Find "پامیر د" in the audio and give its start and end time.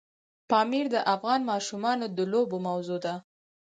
0.49-0.97